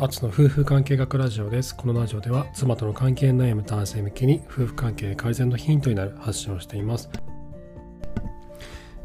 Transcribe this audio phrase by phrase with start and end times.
[0.00, 1.74] アツの夫婦関係学ラジオです。
[1.74, 7.10] このラジオでは妻との関係悩む男性向けに夫婦関係改善のヒントになる発信をしています。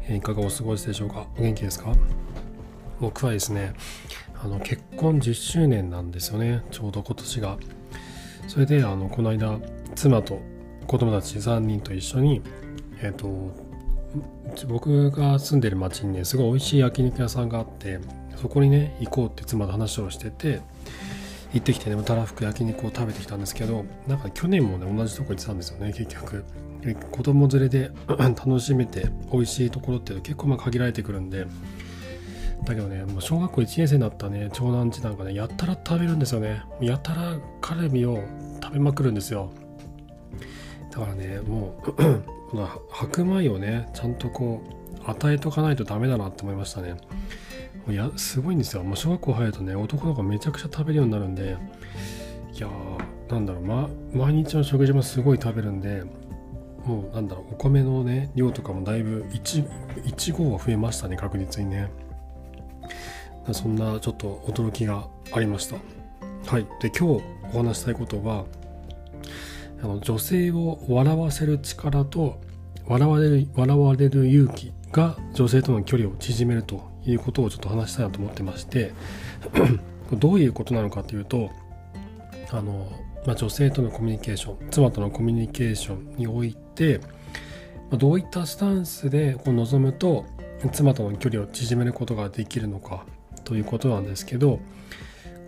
[0.08, 1.26] えいかがお過ごしでしょうか？
[1.36, 1.92] お元気ですか？
[3.00, 3.74] 僕はですね、
[4.40, 6.62] あの結婚10周年なんですよね。
[6.70, 7.58] ちょうど今年が。
[8.46, 9.58] それで、あのこの間、
[9.96, 10.40] 妻と
[10.86, 12.40] 子供たち3人と一緒に、
[13.02, 13.52] えっ、ー、と、
[14.68, 17.98] 僕が住んでる町にね、すごい美味しい焼肉屋さんがあって、
[18.36, 20.60] そこにね行こうって妻と話をしてて
[21.52, 26.44] 行ってきてねたらふく焼肉を食べてきたんですけどなんか去年もね同じとこ行ってたんですよね結局。
[27.10, 31.46] 子供連れで 楽しめて美味しいところっていうのは結構まあ限られてくるんで。
[32.64, 36.62] だけどねもう小学校1年生になったね長男次男がねやたら食べるんですよね。
[36.80, 38.22] やたらカルビを
[38.62, 39.50] 食べまくるんですよ。
[40.90, 41.92] だからねもう
[42.50, 44.62] この白米をねちゃんとこ
[45.06, 46.96] う与えとかないとダメだなって思いましたね。
[47.86, 48.82] もうやすごいんですよ。
[48.82, 51.56] もう小学校入るとね男の子めちゃくちゃ食べるようになるんで。
[52.54, 56.04] いやーなんだろう、ま、毎日の食事もすごい食べるんで
[56.84, 57.54] もうなんだろう。
[57.54, 59.68] お米のね量とかもだいぶ 1,
[60.04, 61.90] 1合は増えましたね確実にね。
[63.52, 65.76] そんなちょっと驚きがありました。
[66.46, 66.66] はい。
[66.80, 68.44] で今日お話したいことは
[69.82, 72.40] あの女性を笑わせる力と
[72.86, 76.93] 笑われる笑われる勇気が女性との距離を縮めると。
[77.06, 78.92] いうことをちょっと話したいなと思ってまして
[80.12, 81.50] どういうことなのかというと
[82.50, 82.90] あの、
[83.26, 86.98] まあ、女性とのコミュニケーション妻とのコミュニケーションにおいて、
[87.90, 90.26] まあ、どういったスタンスでこう臨むと
[90.72, 93.04] 妻との距離を縮めることができるのか
[93.44, 94.60] ということなんですけど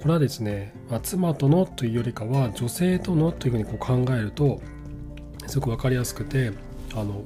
[0.02, 4.60] これはですね、まあ、妻とのというよりかは女性とのというふうにこう考えると
[5.46, 6.52] すごく分かりやすくて
[6.94, 7.24] あの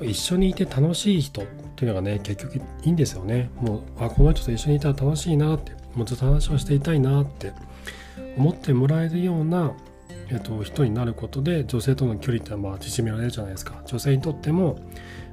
[0.00, 1.44] 一緒にいて楽しい人っ
[1.80, 3.50] ていうのがね結局いいんですよね。
[3.56, 7.52] もうあこの人と一緒にいたら楽しいなってもうずっと話をしていたいなって
[8.36, 9.72] 思ってもらえるような、
[10.30, 13.82] えっと、人になることで女性との距離ってまあ縮められるじゃないですか。
[13.86, 14.78] 女性にとっても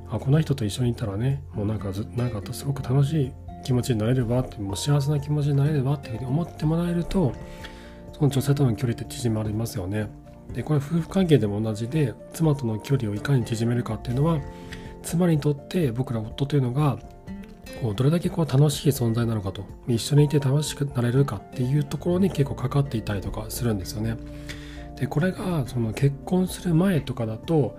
[0.09, 3.31] あこの人と一緒にいたらねもうなんかなんかすごく楽しい
[3.66, 7.33] 気持ちになれればってもう幸せな気持ちになれればって思ってもらえると
[8.13, 10.07] その女性との距離って縮まりますよね。
[10.53, 14.39] でこれ夫婦関係でも同じで妻との距離をいかに縮めるかっていうのは
[15.03, 16.97] 妻にとって僕ら夫というのが
[17.81, 24.17] こうどれだけこう楽しい存在なのかと一緒にいて楽しくなれるかっていうところに結構かかっていたりとかするんですよね。
[24.95, 27.77] でこれがその結婚する前とかだと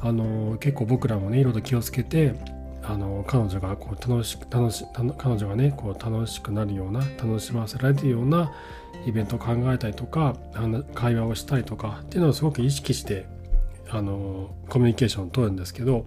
[0.00, 2.34] あの結構僕らもねいろいろ気をつけて
[2.82, 4.86] あの彼女がこう楽しく楽し
[5.18, 8.52] 彼女がねこう楽しくなるような楽しませられるような
[9.04, 10.36] イベントを考えたりとか
[10.94, 13.26] 会話をしたりとかっていうのをすごく意識して
[13.90, 16.06] あのコミュニケーションを取るんですけど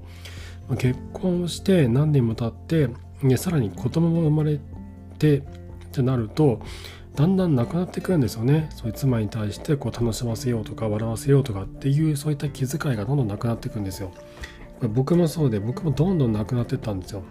[0.77, 2.89] 結婚して何年も経って
[3.27, 4.59] でさらに子供も生まれ
[5.17, 5.43] てっ
[5.91, 6.61] てなると
[7.15, 8.69] だんだんなくなってくるんですよね。
[8.75, 14.11] そういう妻に対してこう楽しませようとか笑わせようとかっていうそういった気遣いがどんどんなくなっていくんですよ。
[14.93, 17.23] 僕もそうで僕もどんどんなくなってったんですよ。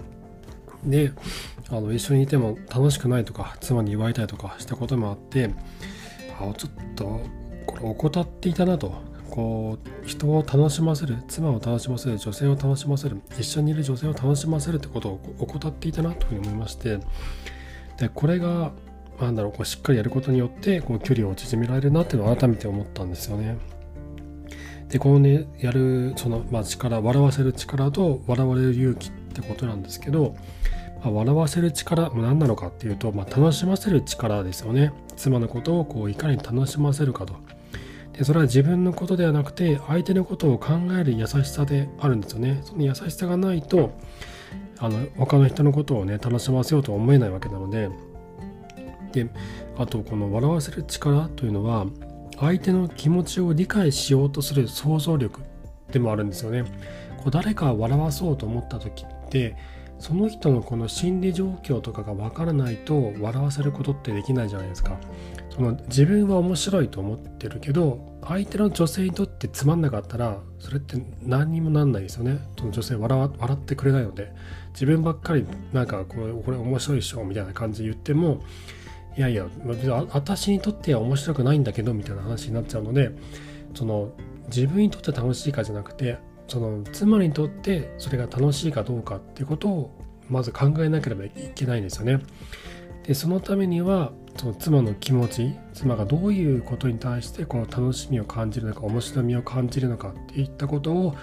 [0.85, 1.13] で
[1.71, 5.51] あの一緒にいても楽しくないとか妻に言われたりとかしたこともあって
[6.39, 7.21] あちょっと
[7.67, 9.08] これ怠っていたなと。
[9.39, 16.99] こう人を楽しませる妻を楽しませる女性を楽しませる一緒にいる女性を楽しませるってことを怠っていたなというふうに思いまして
[17.99, 18.73] でこれが
[19.21, 23.57] なんだろうこうしっかりやることによってこう距離を縮められるなっていうのを改めて思ったんですよね。
[24.89, 30.35] でこのねやるその、まあ、力笑わせる力と笑われる勇気ってことなんですけど、
[31.05, 37.37] まあ、笑わせる力も何なのかっていうと、まあ、楽しませる力ですよね妻のことをこういかに楽しませるかと
[38.19, 43.93] でそれは自分のことではなくて相手のことを考える優しさであるんですよねその優しさがないと
[44.81, 47.89] あの他の人のことをね楽しませようとは思えないわけなので
[49.13, 49.31] で
[49.79, 51.87] あとこの笑わせる力というのは
[52.41, 55.41] 相手の気持ちを理解しようとする想像力
[55.93, 56.65] でもあるんですよね。
[57.19, 59.57] こう誰かを笑わそうと思った時って
[59.99, 64.99] その人のこの心理状況とかがわからないと笑わせることってできないじゃないですか。
[65.59, 72.39] その自分は面白いと思ってるけど相手の女性にとってつまんなかったらそれって何にもなんないですよね。
[72.57, 74.33] その女性笑笑ってくれないので
[74.73, 78.45] 自分ばっかりなんかこれこれ面白いでしょみたいな感じで言っても
[79.17, 79.49] いやいや
[80.13, 83.11] 私にとっては面白くないんだけどみたいな話になっちゃうので
[83.75, 84.13] その
[84.47, 92.21] 自分にとって楽しいかじゃなくてその妻にとってそれが楽しいかどうかっていうことをまず考えなければいけないんですよね。
[93.09, 101.17] でそのためにはその妻の気持ち妻がどういうことに対してこう楽しみを感じるのか面白みを感じるのかっていったことを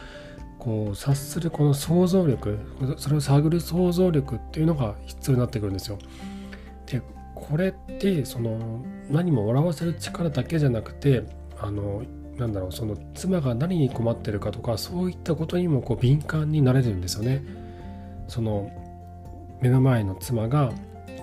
[0.57, 2.57] こう察するこの想像力
[2.97, 5.99] それを探る想像力っていうのが必要になってくるんですよ。
[6.87, 7.03] で
[7.35, 11.23] これってその何も笑わせる力だけじゃなくて
[11.59, 12.01] あの
[12.37, 17.43] なんだろうその妻が何に困ってるかとかそういったことにもこう敏感になれるんですよね。
[18.27, 18.71] その
[19.61, 20.73] 目の前の妻が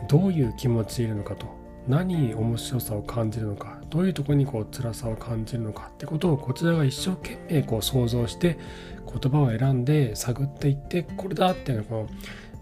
[0.08, 1.46] どういう気持ちいるのかと
[1.88, 8.58] 何に面白さを感じるのかどういうとこにこう辛さを感じるのかってことをこちらが一生懸命こう想像して
[9.06, 12.08] 言葉を選んで探っていってこれだっていうのこの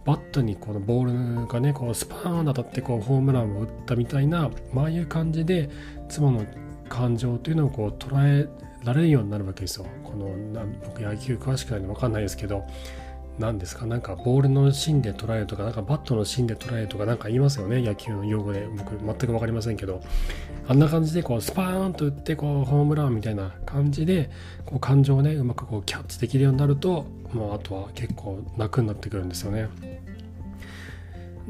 [0.07, 5.69] バットにこのボールがねこうスパーン当たってこうホームランを打ったみたいなああいう感じで
[6.09, 6.47] 妻の
[6.89, 8.49] 感情というのをこう捉え
[8.85, 9.87] られるようになるわけですよ。
[10.03, 10.35] この
[10.85, 12.65] 僕野球詳しくないんで分かんないですけど
[13.39, 13.87] 何ですか？
[13.87, 17.81] なんかボールの芯で捉えるとかなんかバットの芯で捉えるとかなんか言いますよね？
[17.81, 18.99] 野球の用語で僕。
[18.99, 20.03] 全く分かりませんけど。
[20.69, 24.31] あんな感じでこうスパーンと打ってこうホームランみたいな感じで
[24.67, 29.69] こう感情をねうまくこうキャッチできるようになるともうあとは結構楽になってくるんですよね。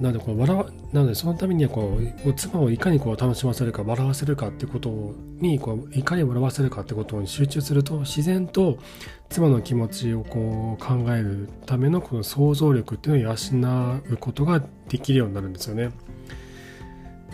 [0.01, 8.79] なのでこう笑わなのでそのためにはこう妻をいかにこう楽しませるか笑わせるかってことにこういかに笑わせるかってことに集中すると自然と
[9.29, 15.91] 妻の気持ちをこう考えるためのこの想像力っていうのを養うことができるようになるんですよね。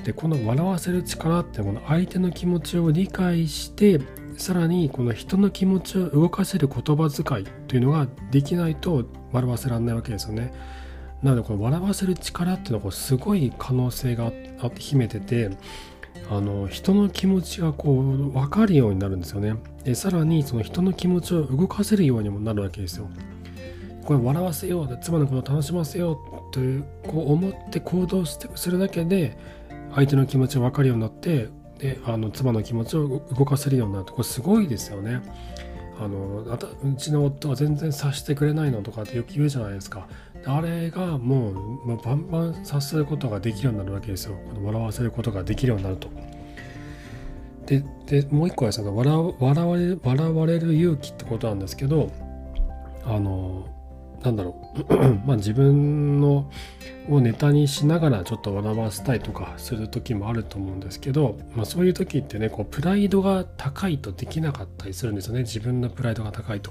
[0.04, 4.00] でこの笑わせる力ってこの相手の気持ちを理解して
[4.36, 10.52] さらにこの人の気持ちを動かせる言葉遣いというのができないと笑わせられないわけですよね。
[11.22, 14.32] なのでこの笑わせる力っていうのはこうすごい可能性があっ
[14.70, 15.50] て秘めてて
[16.30, 19.54] あの人の気持ちがこう分かるようになるんですよね。
[19.84, 23.08] でさらにその人の気持ちを動かせるようにもなるわけですよ。
[24.04, 26.16] これ笑わせよう妻のことを楽しませよう
[26.54, 29.36] というこう思って行動してするだけで
[29.94, 31.48] 相手の気持ちが分かるようになって
[31.78, 35.22] であの妻の気持ちを動かせるようになるとこれすごいですよね。
[35.98, 36.58] あのう
[36.98, 40.06] ちの夫は全然察してくれないのとかってよく言うじゃないですか。
[40.46, 44.36] あれがもう、まあ、バンバン察することができるようになるわけですよ。
[44.54, 46.08] この笑わせることができるようになると。
[47.66, 52.12] で、でもう一個はですね笑笑われ、笑われる勇気ってことなんですけど、
[53.04, 53.66] あの、
[54.22, 54.56] なんだろ
[54.88, 54.94] う、
[55.26, 56.48] まあ自分の
[57.08, 65.40] をネタにしながらちょっと笑わせたいとかする時もあると思うんですけど、まあそういう時ってね、こうプライドが高いとできなかったりするんですよね。
[65.40, 66.70] 自分のプライドが高いと。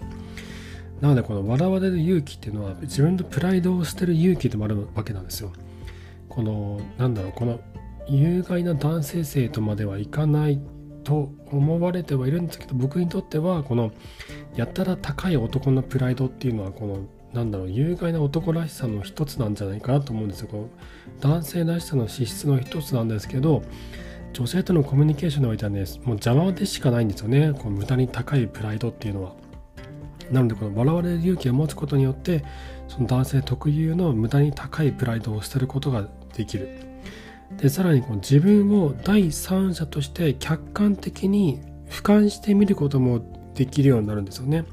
[1.01, 5.51] なのでこの笑われる勇気っていうのは自分のプライドを捨てる勇気でもあるわけなんですよ。
[6.29, 7.59] このなんだろうこの
[8.07, 10.59] 有害な男性性とまではいかない
[11.03, 13.91] と思われてはいるんですけど僕にとってはこの
[14.55, 16.99] やたら高い男のプライドっていうのはこの
[17.33, 20.47] なんだろう有害な男らしさの一つなんじゃないかなと思うんですよ。
[20.47, 20.69] この
[21.19, 23.63] 男性らしさの資質の一つなんですけど
[24.33, 29.44] 女性とのコミュニケーションにおいてはねもう邪魔でしかないんですよねこの無駄に高いプライドっていうのは。
[30.31, 32.43] なのでこの笑われる勇気を持つことによって
[32.87, 36.79] その男性特有の無駄に高いプライドを捨てることができる。
[37.57, 43.21] でさらにこの自分を第三者として客観的に俯瞰してみることも
[43.53, 44.65] できるようになるんですよね。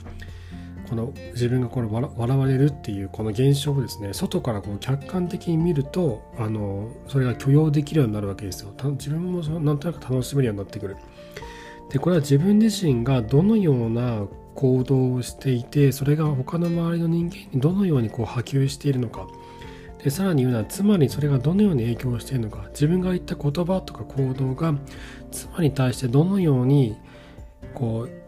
[0.89, 8.75] この自分がこれ笑われるっていうこの現象をですね外からこう客観的に見るとあのそれが許容できるようになるわけですよ。
[8.93, 10.97] 自分もなんとなく楽しめるようになってくる。
[11.91, 19.27] でこれは自分自身がどのような行動をしていてそれが他の周りの人間にどのようにこう波及しているのか
[20.03, 24.75] でさらに言うのはつまりそれがどのように影響しているのか自分が言った言葉とか行動が
[25.31, 26.97] 妻に対してどのように
[27.75, 28.23] こう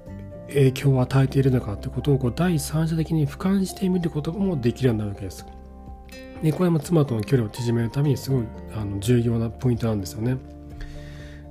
[0.48, 5.44] 影響を与えているのかということをこう第三者的に俯瞰してみることもできるようになるわけです。
[6.42, 8.44] でこれも妻との距離を縮めるためにすごい
[8.76, 10.36] あの重要なポイントなんですよね。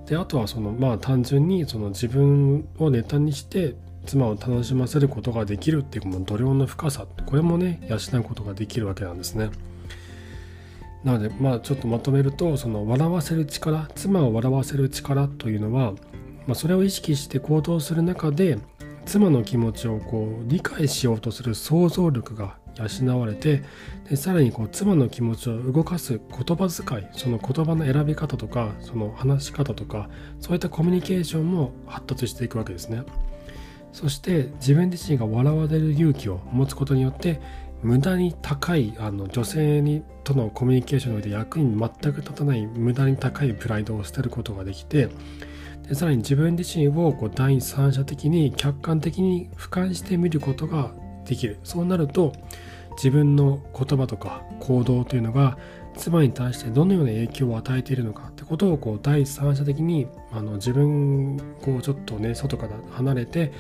[0.06, 3.76] であとはそのまあ単純にその自分をネタにして
[4.06, 9.50] 妻を楽しませることができるっていうこの度量の深さこれもね養うことができるわけなんですね。
[11.04, 15.94] なのでまあちょっとまとめるとその笑わせる力妻を笑わせる力というのは、
[16.48, 18.58] まあ、それを意識して行動する中で
[19.06, 23.64] 妻の気持ちをこう理解しようとする想像力が養われて
[24.10, 33.04] でさらにこう妻の気持ちを動かす言葉遣いその言葉の選び方とかその話し方とかそういったコミュニケーションも発達していくわけですね。
[33.94, 37.40] そして自分自身が笑われる勇気を持つことによって
[37.84, 45.10] 無駄に高いあの女性にとのコミュニケーションにおいて役に全く立たない無駄に高いプライドを捨てることができて
[45.88, 50.92] でさらに自分自身をこう第三者的に客観的に俯瞰してみることが
[51.26, 51.60] できる。
[51.64, 52.34] そうなると
[52.96, 55.58] 自分の言葉とか行動というのが
[55.96, 63.52] 妻に対してどのような影響を与えているのかってことをこう第三者的にあの自分こうちょっとね外から離れて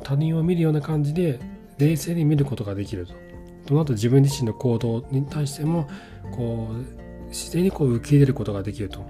[0.00, 1.38] 他人を見るような感じで
[1.78, 3.14] 冷静に見ることができると。
[3.66, 5.88] その後自分自身の行動に対しても
[6.32, 9.04] こう自然にこう受け入れることができると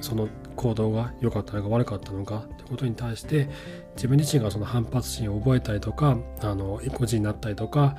[0.00, 3.48] その行動が良かったのか悪かったのかってことに対して
[3.94, 7.96] 自分自身がその反発心を覚えたりとかあの意固地になったりとか、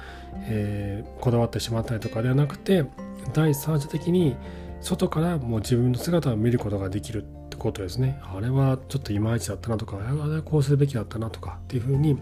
[0.48, 2.86] えー、こだわってしまったりとかではなくて
[3.34, 4.36] 第三者的に
[4.82, 8.20] 外からもう自分の姿を見ることができるっことですね。
[8.24, 12.18] あれはちょっといまいちだったなとかあれはこうするべきだったなとかっていうふうに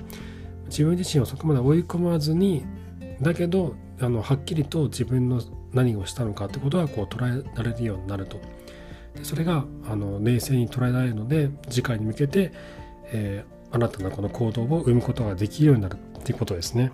[0.65, 2.65] 自分自身をそこまで追い込まずに
[3.21, 5.41] だけどあのはっきりと自分の
[5.73, 8.37] 何をしたのかってことはこう捉えられるようになると。
[9.15, 12.51] でそれがあの冷静に捉えられるので次回に向けて、
[13.05, 16.91] えー、新たなこの行動を生むことができるようになるっていうことですね。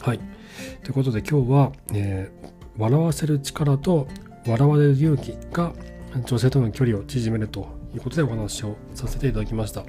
[0.00, 0.20] はい。
[0.82, 4.06] ということで今日は、えー、笑わせる力と
[4.46, 5.72] 笑われる勇気が
[6.24, 9.84] 女性との距離を縮めるということでお話をさせていただきました。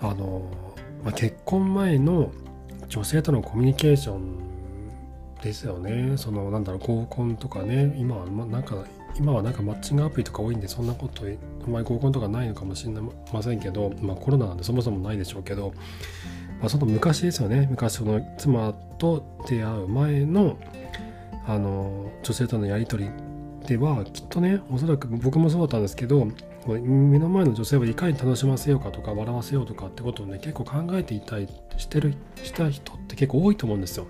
[0.00, 0.50] あの
[1.04, 2.32] まあ、結婚前の
[2.88, 4.38] 女性とのコミュニケーション
[5.42, 6.16] ですよね。
[6.16, 8.84] そのなんだろう合コンとかね今はなんか
[9.16, 12.92] 今はなんかマッチングアプリとか多いんでそんなことあんまり合コンとかないのかもしれ
[13.32, 15.72] ませんけど、まあ、コロナなんでそもそもないでしょうけど、
[16.60, 20.56] まあ、その昔ですよね昔その妻と出会う前の
[21.46, 23.10] あの女性とのやり取り
[23.68, 26.26] ではきっとねおそらく僕もそうだったんですけど
[26.66, 34.06] 目の前の女性をいかに楽しませようかとか笑わせようとかってことをね結構考えていたりしてるした人って結構多いと思うんですよ。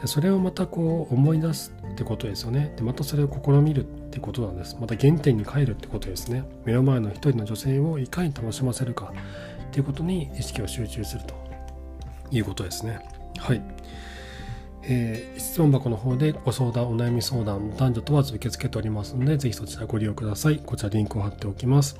[0.00, 2.72] でそれをまたこう思い出すってことですよね。
[2.76, 4.76] でまたそれを試みるってことなんです。
[4.80, 6.44] また原点に帰るってことですね。
[6.64, 9.12] 目の前の一人の女性をいかに楽しませるか
[9.68, 11.34] っていうことに意識を集中すると
[12.30, 13.00] いうことですね。
[13.36, 13.60] はい。
[14.82, 20.58] えー、質問箱の方でご相談、お悩み相談、男女問わず受け付けておりますので、ぜひそちらご利用ください。
[20.64, 21.98] こちらリンクを貼っておきます。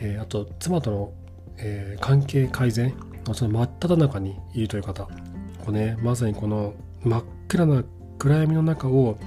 [0.00, 1.12] えー、あと、妻との、
[1.58, 2.94] えー、関係改善
[3.26, 5.10] のその真っ只中にいるという方、こ
[5.68, 7.84] うね、まさにこの真っ暗な
[8.18, 9.18] 暗闇の中を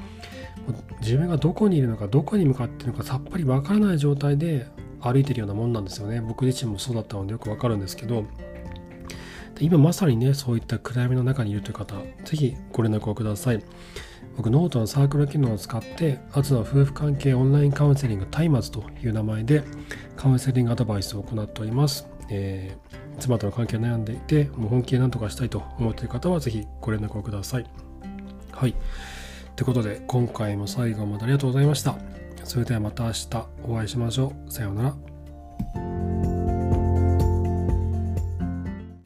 [1.01, 4.67] 自分がどこにいるのかどこに向かっているのかさっぱりわからない状態で
[4.99, 8.25] 歩いてるようなもんなんですよね僕自身もそうだったのでよくわかるんですけど
[9.61, 13.63] 今まさにねそういった暗闇の中にいるという方是非ご連絡をください。
[14.37, 19.63] 僕ノートのサークル機能を使ってアツの夫婦関係オンラインカウンセリングタイマーズという名前で
[20.15, 27.65] カウンセリングアドバイスを行っております、えー、妻との関係悩んでいてもう本気で何とかしたいと思っている方は是非ご連絡をください。
[28.51, 28.75] はい。
[29.55, 31.97] ということで今回も最後までありがとうございました。
[32.43, 33.27] それではまた明日
[33.63, 34.51] お会いしましょう。
[34.51, 36.20] さようなら。